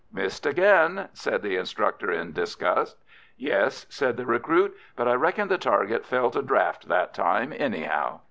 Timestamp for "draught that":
6.41-7.13